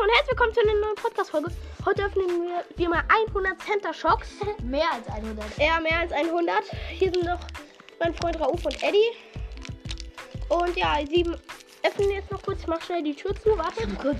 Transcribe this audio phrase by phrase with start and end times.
[0.00, 1.50] Leute und herzlich willkommen zu einer neuen Podcast-Folge.
[1.84, 4.28] Heute öffnen wir, wir mal 100 Center Shocks.
[4.62, 5.58] Mehr als 100.
[5.58, 6.64] Eher mehr als 100.
[6.90, 7.40] Hier sind noch
[7.98, 9.10] mein Freund Rauf und Eddie.
[10.48, 11.30] Und ja, sie
[11.82, 12.60] öffnen jetzt noch kurz.
[12.60, 13.58] Ich mach schnell die Tür zu.
[13.58, 13.86] Warte.
[14.00, 14.16] Kurz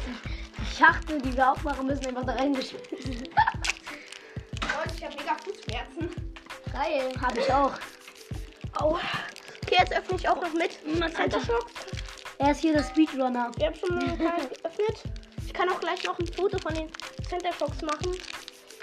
[0.58, 2.88] die Schachtel, die wir aufmachen müssen, einfach da reingeschmissen.
[3.00, 6.32] Und ich habe mega Fußschmerzen.
[6.72, 7.72] Geil, hab ich auch.
[8.78, 8.98] Au.
[9.62, 10.72] Okay, jetzt öffne ich auch noch mit.
[11.14, 11.72] Center Shocks.
[12.38, 13.50] Er ist hier der Speedrunner.
[13.56, 15.04] Wir haben schon paar geöffnet.
[15.50, 16.88] Ich kann auch gleich noch ein Foto von den
[17.28, 18.16] Center Shocks machen.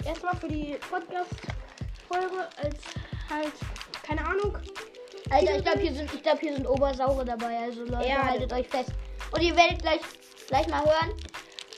[0.06, 2.76] Erstmal für die Podcast-Folge als
[3.30, 3.54] halt,
[4.04, 4.58] keine Ahnung.
[5.30, 7.58] Alter, ich glaube, hier, sind, ich glaub, hier sind Obersaure dabei.
[7.60, 8.22] Also Leute, Ja.
[8.22, 8.92] haltet euch fest.
[9.32, 10.02] Und ihr werdet gleich,
[10.50, 11.14] gleich mal hören,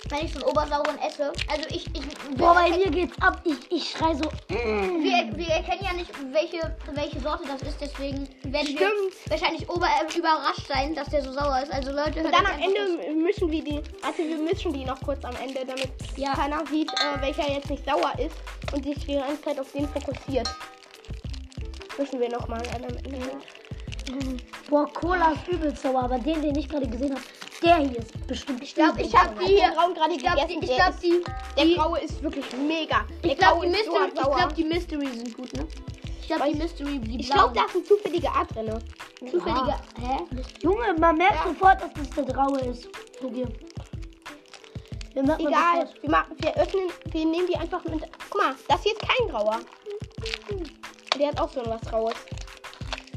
[0.10, 1.32] wenn ich so einen Obersauren esse.
[1.52, 2.02] Also ich, ich
[2.38, 3.42] Boah, bei mir geht's ab.
[3.44, 4.30] Ich, ich schrei so.
[4.48, 7.82] wir, wir erkennen ja nicht, welche, welche Sorte das ist.
[7.82, 8.80] Deswegen werden Stimmt.
[8.80, 11.72] wir wahrscheinlich ober, überrascht sein, dass der so sauer ist.
[11.72, 15.24] Also Leute, Und dann am Ende mischen wir die, also wir mischen die noch kurz
[15.26, 16.34] am Ende, damit Ja.
[16.34, 18.36] keiner sieht, äh, welcher jetzt nicht sauer ist
[18.74, 20.50] und sich die ganze Zeit auf den fokussiert.
[21.98, 23.32] Mischen wir nochmal am Ende.
[24.70, 27.22] Boah, Cola ist übel sauer, aber den, den ich gerade gesehen habe,
[27.62, 28.64] der hier ist bestimmt.
[28.64, 29.70] Ich glaube, ich habe die hier.
[29.72, 31.24] grauen gerade Ich glaube, die, gegessen, ich der glaub, ist- die,
[31.58, 33.06] Der die, graue ist wirklich mega.
[33.24, 34.36] Der ich glaube, die, so Mystery, ich sauer.
[34.38, 35.68] glaub, die Mystery sind gut, ne?
[36.22, 38.80] Ich glaube, die Mystery, die Ich glaube, da ist eine zufällige Art drin.
[39.32, 39.76] zufällige.
[40.00, 40.18] Hä?
[40.62, 41.48] Junge, man merkt Ja.
[41.48, 42.88] sofort, dass das der graue ist.
[43.20, 43.48] Hier.
[45.14, 46.04] Wir merken Egal, sofort.
[46.04, 48.02] wir, machen, wir öffnen, wir nehmen die einfach mit.
[48.30, 49.60] Guck mal, das hier ist kein grauer.
[51.18, 52.14] Der hat auch so was Graues.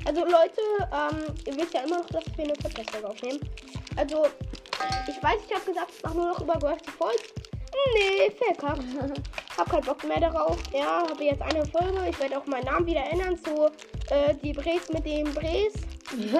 [0.06, 3.38] Also Leute, ähm, ihr wisst ja immer noch, dass wir eine Podcast-Folge aufnehmen.
[3.96, 4.26] Also,
[5.08, 7.22] ich weiß, ich habe gesagt, ich mache nur noch über Gravity Falls.
[7.94, 8.82] Nee, verkackt.
[9.58, 10.58] Hab keinen Bock mehr darauf.
[10.72, 11.98] Ja, habe jetzt eine Folge.
[12.08, 13.66] Ich werde auch meinen Namen wieder ändern zu
[14.10, 15.74] äh, die Bres mit dem Bres.
[16.16, 16.32] Die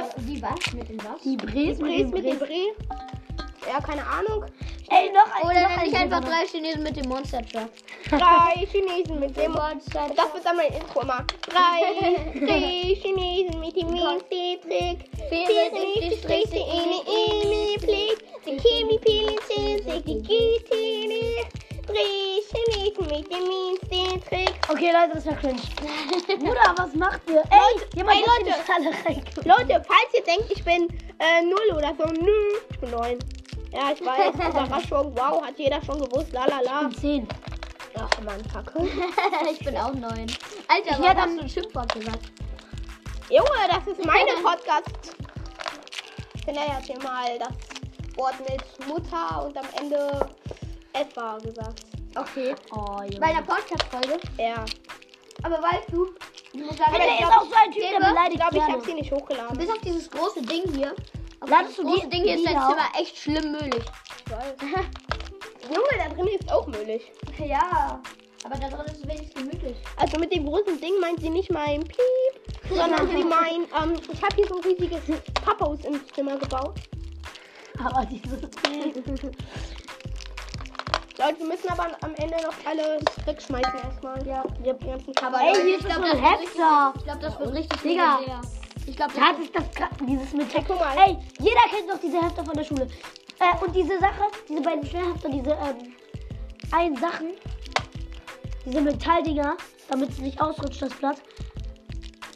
[0.43, 0.73] was?
[0.73, 1.21] Mit dem was?
[1.23, 2.49] Die Bres mit dem dem Bres.
[2.49, 3.69] Bre.
[3.69, 4.45] Ja, keine Ahnung.
[4.93, 5.43] Ey, noch ein.
[5.45, 7.71] Oder noch nenne ich ein einfach drei Chinesen mit dem Monster Truck.
[8.11, 11.25] Drei Chinesen mit dem Monster Das wird dann mein Intro immer.
[11.49, 15.09] Drei, drei Chinesen mit dem Minzi-Trick.
[15.31, 18.19] Vier nächste Striche in die Ine-Blick.
[18.45, 21.47] Die Chemie-Pilze, sich die Gütine.
[21.87, 24.53] Drei Chinesen mit dem Minzi-Trick.
[24.69, 25.63] Okay, Leute, das war cringe.
[26.39, 27.43] Bruder, was macht ihr?
[27.51, 29.49] Ey, jemand ey, Leute.
[29.49, 30.87] Leute, falls ihr denkt, ich bin
[31.19, 33.19] äh, 0 oder so, nö, ich bin 9.
[33.73, 36.81] Ja, ich weiß, Überraschung, wow, hat jeder schon gewusst, la la la.
[36.81, 37.27] Und 10.
[37.99, 38.87] Ach man, Kacke.
[39.53, 40.27] ich bin auch neun.
[40.69, 42.33] Alter, Ich du ein Schimpfwort gesagt?
[43.31, 45.17] Junge, das ist meine Podcast.
[46.35, 50.29] Ich er hat hier mal das Wort mit Mutter und am Ende
[50.93, 51.85] etwa gesagt.
[52.17, 52.55] Okay.
[52.75, 53.21] Oh, Junge.
[53.21, 54.21] Bei einer Podcast-Folge.
[54.39, 54.65] Ja.
[55.45, 56.09] Aber weißt du,
[56.53, 58.57] ich muss sagen, Aber der ich ist auch so ein Typ, der Ich beleidigt glaube,
[58.57, 58.73] ich gerne.
[58.75, 59.59] habe sie nicht hochgeladen.
[59.59, 60.95] bis auf dieses große Ding hier.
[61.53, 62.55] Ladest du die- große Ding hier ist dein?
[62.55, 63.85] Zimmer echt schlimm müllig.
[65.69, 67.13] Junge, da drin ist auch möglich.
[67.39, 68.01] Ja.
[68.45, 69.77] Aber da drin ist es wenigstens gemütlich.
[69.97, 74.23] Also mit dem großen Ding meint sie nicht mein Piep, sondern sie meint, ähm, ich
[74.23, 75.01] habe hier so ein riesiges
[75.45, 76.75] Papphaus ins Zimmer gebaut.
[77.85, 78.33] Aber dieses.
[81.19, 84.27] Leute, wir müssen aber am Ende noch alles wegschmeißen erstmal.
[84.27, 86.95] Ja, die ganzen Aber Ey, hier ich ist glaube, so das, ein wird richtig- Hexer.
[86.97, 88.19] ich glaub, das wird richtig Digga.
[88.19, 88.41] legendär.
[88.87, 89.65] Ich glaube, Da hat sich das
[90.07, 90.97] dieses mit mal.
[90.97, 92.89] Ey, jeder kennt doch diese Hefte von der Schule.
[93.39, 95.95] Äh, und diese Sache, diese beiden Schwerhefte, diese ähm,
[96.73, 97.29] ein Sachen,
[98.65, 99.57] diese Metalldinger,
[99.89, 101.17] damit es nicht ausrutscht, das Blatt.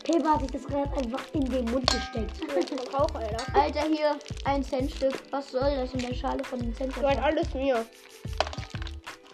[0.04, 2.94] Pepe hat sich das gerade einfach in den Mund gesteckt.
[2.94, 3.44] Rauch, Alter.
[3.54, 5.14] Alter, hier ein Centstück.
[5.30, 6.94] Was soll das in der Schale von dem Cent?
[6.94, 7.84] Gehört alles mir.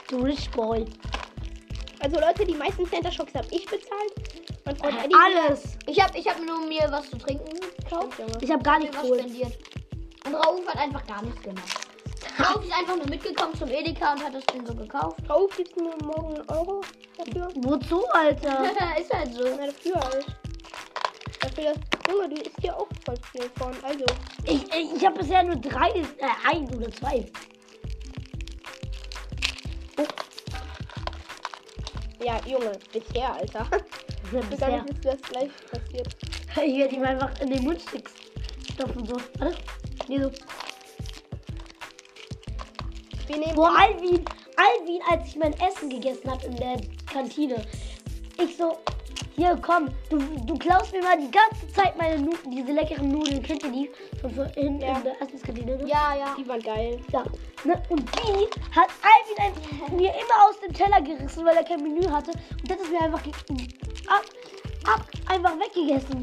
[0.08, 0.86] Du Rich Boy.
[2.02, 4.12] Also Leute, die meisten Center Shocks habe ich bezahlt.
[4.64, 5.14] Mein Freund Eddie.
[5.14, 5.78] Alles.
[5.86, 8.20] Ich habe ich hab nur mir was zu trinken gekauft.
[8.40, 9.20] Ich habe gar mir nicht was geholt.
[9.20, 9.52] spendiert.
[10.26, 11.86] Und Rauf hat einfach gar nichts gemacht.
[12.40, 15.16] Rauf ist einfach nur mitgekommen zum Edeka und hat das Ding so gekauft.
[15.28, 16.80] Drauf gibt's mir morgen einen Euro
[17.18, 17.48] dafür.
[17.56, 18.70] Wozu, Alter?
[19.00, 19.44] ist halt so.
[19.44, 20.26] Na, dafür halt.
[21.40, 21.72] Dafür,
[22.10, 23.72] Junge, du isst ja auch voll viel von.
[23.82, 24.04] Also,
[24.44, 26.04] Ich, ich, ich habe bisher nur drei, äh,
[26.50, 27.26] ein oder zwei.
[32.24, 33.66] Ja, Junge, bisher, Alter.
[34.32, 34.68] Ja, Bis bisher.
[34.70, 36.16] dann ist das gleich passiert.
[36.64, 37.82] Ich werde ihm einfach in den Mund
[38.72, 39.04] stopfen.
[39.04, 39.16] So.
[39.38, 39.58] Warte.
[40.08, 40.30] Nee, so.
[43.26, 44.24] Wir nehmen Boah, Alvin,
[44.56, 46.80] Alvin, als ich mein Essen gegessen habe in der
[47.12, 47.66] Kantine,
[48.42, 48.78] ich so,
[49.36, 53.42] hier komm, du, du klaust mir mal die ganze Zeit meine Nudeln, diese leckeren Nudeln,
[53.42, 53.90] kennt ihr die?
[54.20, 54.96] Von vorhin Ja.
[54.98, 55.76] in der Essenskantine.
[55.76, 55.88] Ne?
[55.88, 56.34] Ja, ja.
[56.36, 57.00] die waren geil.
[57.12, 57.24] Ja.
[57.64, 57.82] Ne?
[57.88, 62.32] Und die hat Alvin mir immer aus dem Teller gerissen, weil er kein Menü hatte.
[62.32, 63.20] Und das ist mir einfach
[64.08, 64.24] ab,
[64.86, 66.22] ab, einfach weggegessen.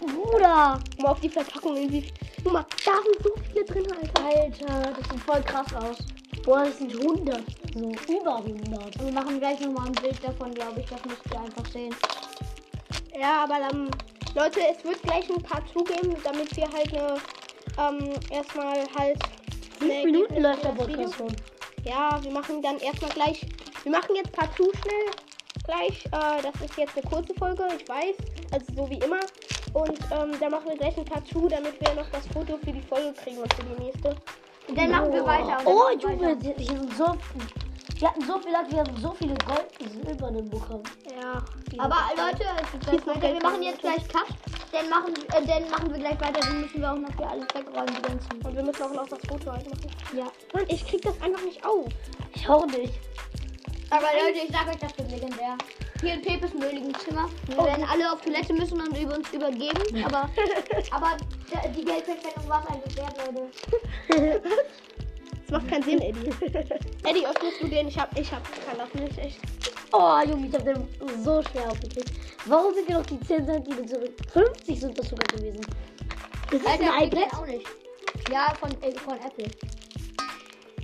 [0.00, 0.80] Bruder.
[0.96, 1.76] Guck mal auf die Verpackung.
[1.76, 2.10] Wie,
[2.42, 4.24] guck mal, da sind so viele drin, Alter.
[4.24, 5.98] Alter, das sieht voll krass aus.
[6.44, 7.42] Boah, das sind 100.
[7.74, 9.04] So, über 100.
[9.04, 10.86] Wir machen gleich nochmal ein Bild davon, glaube ich.
[10.86, 11.94] Das müsst ihr einfach sehen.
[13.18, 13.90] Ja, aber dann,
[14.34, 17.16] Leute, es wird gleich ein Part 2 geben, damit wir halt eine,
[17.78, 19.18] ähm, erstmal halt.
[19.78, 21.36] 5 Minuten läuft der Podcast schon.
[21.84, 23.46] Ja, wir machen dann erstmal gleich.
[23.82, 25.10] Wir machen jetzt Part 2 schnell.
[25.64, 26.06] Gleich.
[26.06, 28.16] Äh, das ist jetzt eine kurze Folge, ich weiß.
[28.52, 29.20] Also so wie immer.
[29.74, 32.82] Und ähm, dann machen wir gleich ein 2, damit wir noch das Foto für die
[32.82, 34.16] Folge kriegen und für die nächste.
[34.70, 35.58] Und dann machen wir weiter.
[35.64, 37.16] Oh, wir Junge, hier sind so.
[37.98, 40.84] Wir hatten so viel, wir haben so viele Gold und Silbernen bekommen.
[41.20, 41.42] Ja.
[41.76, 42.44] Aber Leute,
[42.88, 43.96] Kies noch wir machen machen, jetzt Leute.
[43.96, 44.28] gleich Cut.
[44.70, 46.40] Dann machen, äh, dann machen wir gleich weiter.
[46.40, 48.32] Dann müssen wir auch noch hier alles wegräumen, die ganzen.
[48.44, 49.90] Und wir müssen auch noch das Foto halt machen.
[50.16, 50.26] Ja.
[50.54, 51.88] Mann, ich krieg das einfach nicht auf.
[52.34, 52.94] Ich auch nicht.
[53.90, 55.58] Aber Leute, ich sag euch, das wird legendär.
[56.00, 57.28] Hier in Pepes möhligen Zimmer.
[57.46, 57.64] Wir Oh.
[57.64, 60.04] werden alle auf Toilette müssen und über uns übergeben.
[60.04, 60.30] Aber,
[60.90, 61.16] aber
[61.76, 63.14] die Geldverschwendung war es eigentlich wert,
[64.08, 64.42] Leute.
[65.50, 66.30] Das macht keinen Sinn, Eddie.
[67.04, 67.88] Eddie, öffnest du den?
[67.88, 69.40] Ich hab, ich hab, kann das nicht echt.
[69.92, 70.86] Oh, Junge, ich hab den
[71.24, 72.12] so schwer aufgekriegt.
[72.46, 74.12] Warum sind wir noch die 10 Centime zurück?
[74.32, 75.60] 50 sind das sogar gewesen.
[76.52, 77.34] Das ist Alter, ein ich iPad.
[77.34, 77.66] auch nicht.
[78.30, 79.46] Ja, von, äh, von Apple.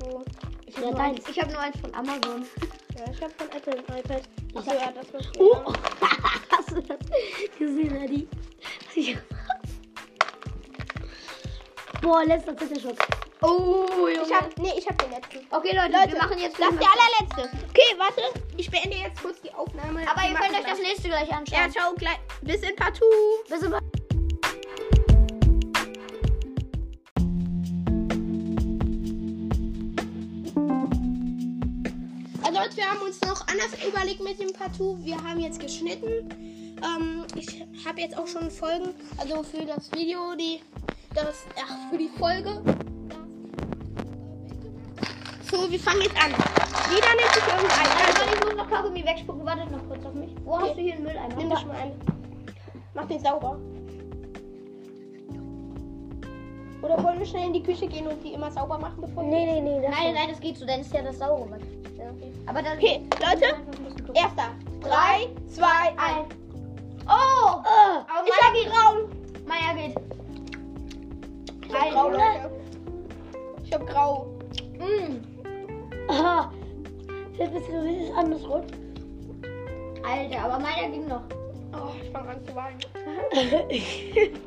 [0.01, 0.25] So.
[0.67, 1.19] Ich Ja, habe nur, deins.
[1.21, 2.47] eins- ich hab nur eins von Amazon.
[2.97, 4.23] Ja, ich hab von Apple ein iPad.
[4.55, 5.73] Achso, hab- ja, das war Oh,
[6.51, 6.99] hast du das
[7.59, 8.29] gesehen, Adi?
[12.03, 12.97] Boah, letzter Zitterschock.
[13.43, 14.23] Oh, Junge.
[14.27, 15.39] Ich hab, nee, ich hab den letzten.
[15.51, 17.59] okay, Leute, Leute, wir machen jetzt Das ist der allerletzte.
[17.69, 18.23] Okay, warte.
[18.57, 20.01] Ich beende jetzt kurz die Aufnahme.
[20.09, 21.59] Aber Wir ihr könnt euch das nächste gleich anschauen.
[21.59, 22.19] Ja, ciao, gleich.
[22.43, 23.05] Bis in Part 2.
[23.49, 23.77] Bis immer.
[23.77, 23.86] Also
[32.57, 34.97] Leute, wir haben uns noch anders überlegt mit dem Partout.
[35.05, 36.31] Wir haben jetzt geschnitten.
[36.83, 40.61] Ähm, ich habe jetzt auch schon Folgen, also für das Video, die,
[41.15, 42.63] das, ach, für die Folge.
[45.51, 46.31] So, wir fangen jetzt an.
[46.95, 47.89] Jeder nimmt sich irgendein.
[48.07, 49.45] Also, ich muss noch Kaugummi wegspucken.
[49.45, 50.31] Wartet noch kurz auf mich.
[50.43, 51.37] Wo hast du hier einen Mülleimer?
[51.37, 51.93] nimm dich mal ein.
[52.95, 53.59] Mach den sauber.
[56.87, 59.31] Oder wollen wir schnell in die Küche gehen und die immer sauber machen, bevor wir...
[59.31, 59.83] Nee, nee, nee.
[59.83, 60.65] Das Nein, nein, das geht so.
[60.65, 61.59] Dann ist ja das saure.
[61.99, 62.33] Ja, okay.
[62.47, 62.79] Aber dann.
[62.79, 63.57] Okay, Leute,
[64.15, 64.51] erster.
[64.81, 66.33] Drei, zwei, eins.
[67.09, 67.57] Oh!
[67.57, 69.09] Oh, Aber Ich hab grau.
[69.47, 69.97] Meier geht.
[71.67, 72.51] Ich hab grau, Leute.
[73.65, 74.27] Ich hab grau.
[74.79, 75.17] Mm.
[76.09, 76.53] aha.
[77.37, 78.67] Jetzt bist du dieses andersrot.
[80.09, 81.23] Alter, aber meiner ging noch.
[81.73, 82.79] Oh, ich fange an zu weinen.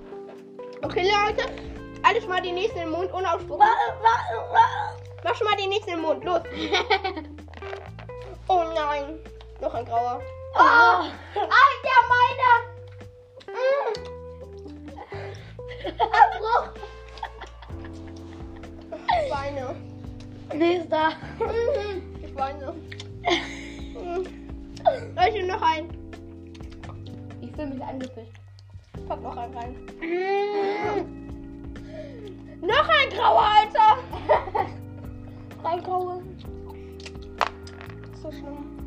[0.82, 1.69] Okay, Leute.
[2.04, 3.68] Alles mal die nächsten im Mund unausspucken.
[5.24, 6.24] Mach schon mal die nächsten im Mund.
[6.24, 6.42] Los.
[8.52, 9.20] Oh nein.
[9.62, 10.20] Noch ein grauer.
[10.56, 10.60] Oh!
[11.36, 12.56] Alter, meiner!
[16.00, 16.74] Abbruch!
[18.92, 19.76] Ich weine.
[20.56, 21.12] Nächster.
[22.24, 22.74] Ich weine.
[25.16, 25.90] Leute, noch ein.
[27.42, 28.32] Ich fühle mich angepisst.
[29.08, 31.16] Pack noch einen rein.
[32.62, 33.98] Noch ein grauer, Alter.
[35.62, 36.22] Drei graue.
[38.22, 38.80] So schlimm.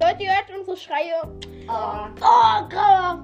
[0.00, 1.22] Leute, ihr hört unsere Schreie.
[1.68, 2.06] Oh.
[2.20, 3.22] Oh, grauer.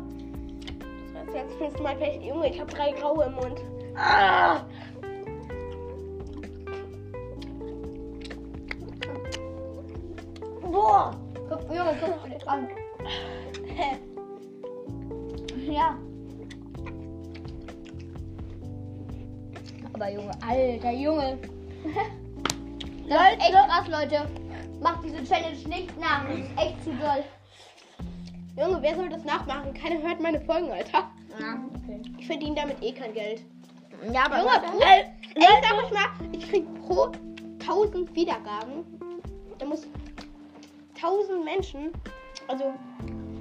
[1.13, 2.23] Das ist jetzt fünfmal vielleicht.
[2.23, 3.61] Junge, ich habe drei graue im Mund.
[3.97, 4.61] Ah.
[10.63, 11.15] Boah.
[11.49, 12.69] Guck, Junge, guck an.
[19.95, 21.39] Aber Junge, alter Junge.
[23.07, 24.29] Das ist echt krass, Leute.
[24.81, 26.25] Macht diese Challenge nicht nach.
[26.27, 27.23] Das ist echt zu doll.
[28.57, 29.75] Junge, wer soll das nachmachen?
[29.75, 31.11] Keiner hört meine Folgen, Alter.
[31.39, 32.01] Ja, okay.
[32.19, 33.43] Ich verdiene damit eh kein Geld.
[34.11, 37.13] Ja, aber Junge, ey, ich sag euch mal, ich krieg pro
[37.61, 38.85] 1000 Wiedergaben.
[39.59, 39.87] Da muss
[40.95, 41.93] 1000 Menschen,
[42.49, 42.73] also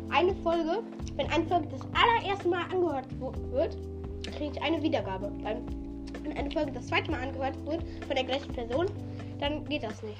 [0.10, 0.83] eine Folge,
[1.15, 3.07] wenn eine Folge das allererste Mal angehört
[3.51, 3.77] wird,
[4.36, 5.31] kriege ich eine Wiedergabe.
[5.41, 5.65] Beim,
[6.24, 8.88] wenn eine Folge das zweite Mal angehört wird von der gleichen Person,
[9.39, 10.17] dann geht das nicht.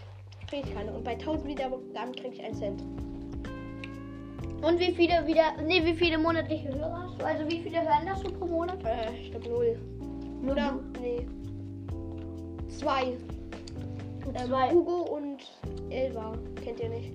[0.48, 0.92] Kriege ich keine.
[0.92, 2.84] Und bei 1000 Wiedergaben kriege ich einen Cent.
[4.62, 7.26] Und wie viele wieder, nee, wie viele monatliche Hörer hast du?
[7.26, 8.78] Also wie viele hören das so pro Monat?
[8.86, 9.78] Äh, ich glaube null.
[10.50, 10.80] Oder?
[11.02, 11.26] Nee.
[12.70, 13.04] Zwei.
[14.26, 14.72] Ähm, Zwei.
[14.72, 15.40] Hugo und
[15.90, 16.34] Elva.
[16.64, 17.12] Kennt ihr nicht?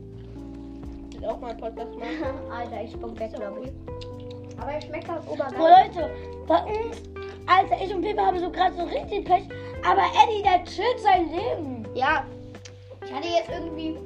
[1.13, 2.51] Sind auch mal Podcast machen.
[2.51, 4.61] Alter, ich spuck weg, glaube ich.
[4.61, 5.87] Aber schmeckt halt Boah, obergeil.
[5.87, 6.11] Leute,
[6.47, 7.03] bei uns,
[7.49, 9.45] Alter, ich und Pepe haben so gerade so richtig Pech.
[9.85, 11.87] Aber Eddie, der chillt sein Leben.
[11.95, 12.25] Ja.
[13.05, 13.97] Ich hatte jetzt irgendwie.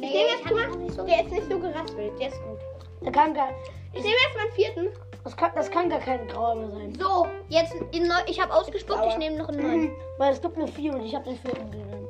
[0.00, 2.18] Ich nehme jetzt, mal, nicht so- der ist nicht so geraspelt.
[2.20, 2.58] Der ist gut.
[3.02, 3.48] Der kann gar,
[3.92, 4.88] Ich nehme erstmal einen vierten.
[5.24, 6.94] das, kann, das kann gar kein grauer mehr sein.
[6.98, 9.92] So, jetzt in neu, ich habe ausgespuckt, ich nehme noch einen neuen.
[10.18, 12.08] Weil es gibt nur vier und ich habe den vierten genommen.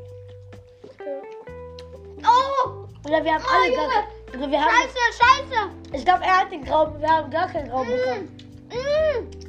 [2.24, 2.70] Oh!
[3.08, 3.94] Oder wir haben Oh, alle gar Junge.
[4.34, 5.70] Also wir haben, Scheiße, scheiße!
[5.92, 8.36] ich glaube, er hat den grauen, wir haben gar keinen grauen bekommen.
[8.70, 9.45] Mm.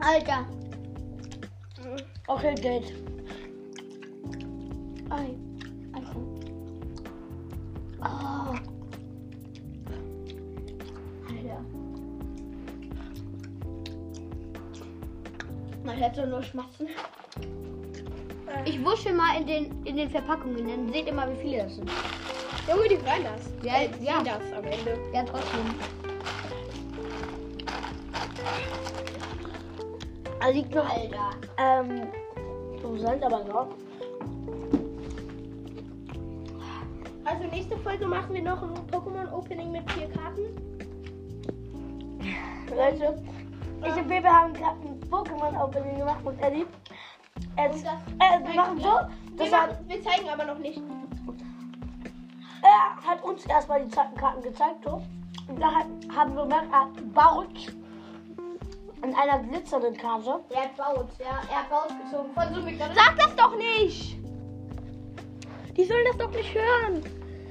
[0.00, 0.46] Alter.
[2.28, 2.92] Okay, Geld.
[5.10, 5.34] Ei.
[5.92, 6.16] Alter.
[8.00, 8.54] Oh.
[11.28, 11.60] Alter.
[15.84, 16.88] Man hätte nur schmatzen.
[18.64, 21.76] Ich wusche mal in den, in den Verpackungen, dann seht ihr mal, wie viele das
[21.76, 21.90] sind.
[22.68, 23.52] Junge, die hören das.
[23.62, 24.18] Ja, Äh, ja.
[24.18, 24.98] sehen das am Ende.
[25.12, 26.15] Ja, trotzdem.
[30.40, 31.30] Da liegt noch, Alter.
[31.58, 32.02] ähm,
[32.82, 33.68] so sind aber noch.
[37.24, 40.66] Also nächste Folge machen wir noch ein Pokémon Opening mit vier Karten.
[42.76, 43.22] Leute,
[43.84, 46.66] ich und Baby haben gerade ein Pokémon-Opening gemacht mit Eddie.
[47.56, 48.88] Es, das äh, wir machen so,
[49.36, 50.80] Wir, hat, machen, wir zeigen aber noch nicht.
[52.62, 55.02] er hat uns erstmal die Karten gezeigt, so.
[55.48, 55.68] Und da
[56.14, 57.72] haben wir gemerkt, er baut
[59.02, 60.40] an einer glitzernden Karte.
[60.50, 61.40] Er hat Baut, ja.
[61.50, 62.30] Er hat Baut gezogen.
[62.34, 64.16] Von so Sag das doch nicht!
[65.76, 67.02] Die sollen das doch nicht hören.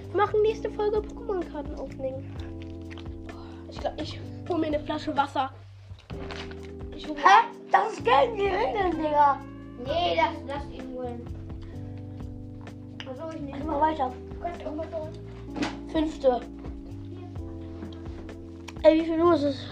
[0.09, 2.35] Wir machen nächste Folge Pokémon-Karten Opening.
[3.69, 5.51] Ich glaube, ich hole mir eine Flasche Wasser.
[6.95, 7.47] Ich hol Hä?
[7.71, 9.39] Das ist gegen die Regeln, Digga.
[9.85, 11.25] Nee, das, das ihn holen.
[13.03, 13.57] Versuche ich nicht.
[13.57, 14.11] Ich mach weiter.
[14.41, 15.89] Könnt ihr auch mal holen.
[15.91, 16.41] Fünfte.
[18.83, 19.65] Ey, wie viel Uhr ist es?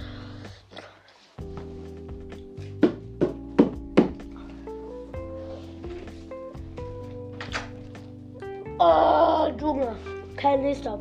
[10.44, 11.00] Kein nächster.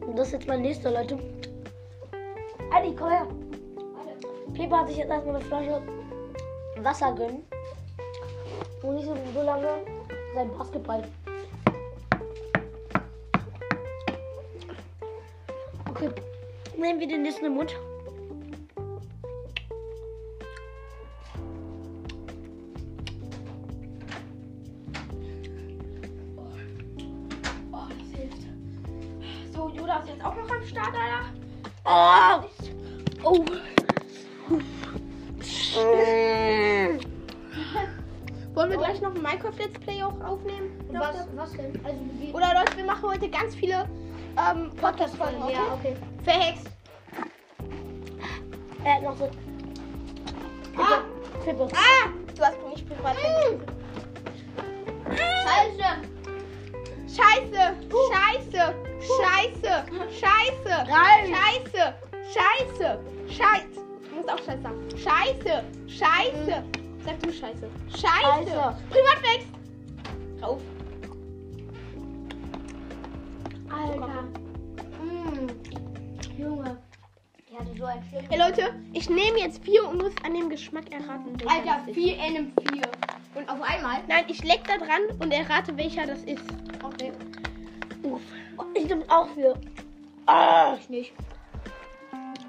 [0.00, 1.18] Und das ist jetzt mein nächster, Leute.
[2.72, 3.28] Adi, komm her.
[4.54, 5.82] Pieper hat sich jetzt erstmal eine Flasche
[6.78, 7.42] Wasser gönnen.
[8.82, 9.68] Und nicht so lange
[10.34, 11.04] sein Basketball.
[15.90, 16.08] Okay,
[16.78, 17.76] nehmen wir den nächsten im Mund.
[39.54, 40.70] Ein Minecraft-Let's Play auch aufnehmen?
[40.92, 41.80] Was, was denn?
[41.84, 41.98] Also,
[42.32, 43.88] Oder Leute, wir machen heute ganz viele
[44.36, 45.42] ähm, Podcast-Folgen.
[45.42, 45.52] Okay?
[45.52, 45.96] Ja, okay.
[46.24, 46.66] Verhext.
[48.84, 49.30] Er hat noch so.
[50.76, 51.02] Ah,
[51.44, 51.68] Fippe.
[51.72, 53.60] ah, du hast mich privat vergessen.
[55.44, 56.14] Scheiße!
[57.06, 57.76] Scheiße,
[58.10, 61.32] Scheiße, Scheiße, Scheiße, Rein.
[61.32, 61.94] Scheiße,
[62.34, 63.80] Scheiße, Scheiße.
[64.10, 64.88] Du musst auch Scheiße sagen.
[64.96, 66.64] Scheiße, Scheiße.
[67.04, 67.68] Sag du Scheiße.
[67.90, 68.50] Scheiße.
[68.50, 68.76] Scheiße.
[78.28, 81.36] Hey Leute, ich nehme jetzt vier und muss an dem Geschmack erraten.
[81.46, 81.94] Alter, das ist.
[81.94, 82.82] 4 in einem 4.
[83.34, 83.98] Und auf einmal?
[84.08, 86.44] Nein, ich leck da dran und errate, welcher das ist.
[86.82, 87.12] Okay.
[88.02, 88.20] Uff.
[88.74, 89.54] Ich nehme auch für.
[90.26, 91.12] Ah, Ich nicht.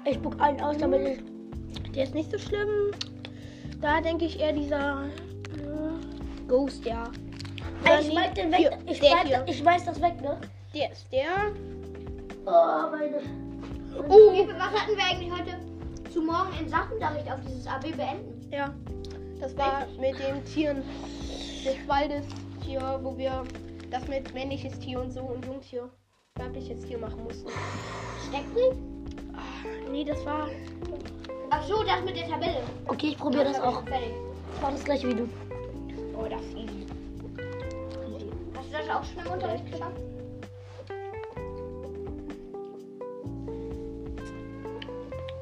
[0.04, 1.92] ich spuck einen aus, damit ich.
[1.92, 2.90] Der ist nicht so schlimm.
[3.80, 7.04] Da denke ich eher dieser äh, Ghost, ja.
[7.84, 8.78] Oder Ich nee, schmeiß den hier, weg.
[8.86, 9.44] Ich hier.
[9.46, 10.40] ich schmeiß das weg, ne?
[10.74, 11.52] Der ist der.
[12.46, 13.45] Oh, meine.
[13.98, 18.36] Okay, was hatten wir eigentlich heute zu morgen in Sachunterricht auf dieses AB beenden?
[18.50, 18.74] ja.
[19.40, 20.82] Das war mit den Tieren
[21.64, 22.24] des Waldes
[22.64, 23.44] hier, wo wir
[23.90, 25.90] das mit männliches Tier und so und Jungtier,
[26.36, 27.48] weibliches Tier machen mussten.
[28.28, 28.74] Steckbrief?
[29.90, 30.48] Nee, das war.
[31.50, 32.62] Ach so, das mit der Tabelle.
[32.86, 33.82] Okay, ich probiere das ich auch.
[33.86, 35.28] Ich mach das gleiche wie du.
[36.18, 36.86] Oh, das ist easy.
[38.56, 40.00] Hast du das auch schon im Unterricht geschafft?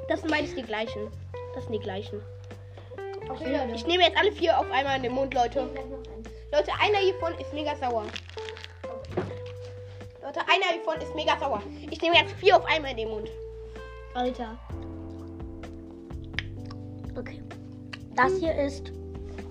[0.08, 1.10] Das sind beides die gleichen.
[1.54, 2.20] Das sind die gleichen.
[3.28, 3.58] Okay.
[3.74, 5.68] Ich nehme jetzt alle vier auf einmal in den Mund, Leute.
[6.52, 8.04] Leute, einer hiervon ist mega sauer.
[10.22, 11.62] Leute, einer hiervon ist mega sauer.
[11.90, 13.30] Ich nehme jetzt vier auf einmal in den Mund.
[14.14, 14.58] Alter.
[17.16, 17.42] Okay.
[18.14, 18.92] Das hier ist.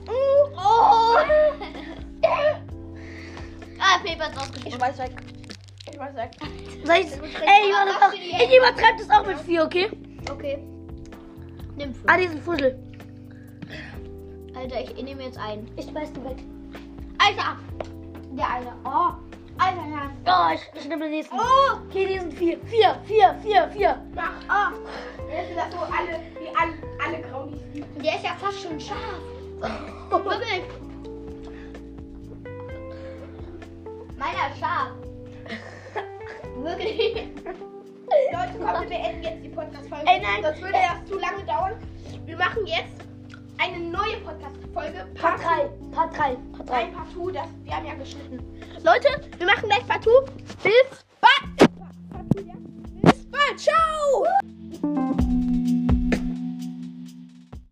[0.08, 0.50] Oh!
[3.80, 4.82] ah, Paper ist Ich ausgesprochen.
[4.82, 5.12] weiß weg.
[5.92, 6.32] Ich weiß weg.
[6.86, 7.72] Soll ich, ey,
[8.14, 9.90] ich, ich übertreibe das auch mit vier, okay?
[10.32, 10.63] Okay.
[11.75, 12.06] Nimm fünf.
[12.08, 12.80] Ah, diesen Fussel.
[14.56, 15.70] Alter, ich nehme jetzt einen.
[15.75, 16.38] Ich schmeiß den weg.
[17.18, 17.58] Alter!
[18.32, 18.74] Der eine.
[18.86, 19.13] Oh,
[19.58, 20.12] Alter, ja.
[20.25, 21.36] Oh, ich, ich nehme den nächsten.
[21.36, 21.77] Oh!
[21.88, 22.60] Okay, die sind vier.
[22.65, 24.01] Vier, vier, vier, vier.
[24.15, 24.72] Mach, ah!
[25.32, 27.60] Jetzt sind das so alle, die alle, alle Graunis.
[27.74, 29.22] Der ist ja fast schon scharf.
[30.10, 30.63] Wirklich.
[34.18, 34.92] Meiner ist scharf.
[36.63, 37.27] Wirklich.
[38.44, 40.06] Leute, komm, wir beenden jetzt die Podcast-Folge.
[40.06, 40.44] Ey, nein.
[40.44, 41.74] Sonst würde das zu lange dauern.
[42.26, 42.94] Wir machen jetzt
[43.58, 45.06] eine neue Podcast-Folge.
[45.16, 45.70] Part 3.
[45.92, 46.36] Part 3.
[46.58, 46.76] Part 3.
[46.76, 48.40] Ein Part 2, das, wir haben ja geschnitten.
[48.84, 49.08] Leute,
[49.38, 50.12] wir machen gleich Part 2.
[50.64, 51.03] Bis